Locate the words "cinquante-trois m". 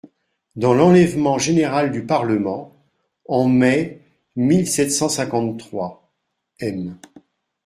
5.09-6.95